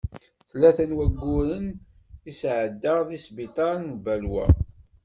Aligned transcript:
Tlata 0.49 0.83
n 0.89 0.95
wagguren 0.97 1.65
i 2.29 2.31
sεeddaɣ 2.39 2.99
di 3.09 3.17
sbiṭar 3.25 3.75
n 3.79 3.87
Balwa. 4.03 4.45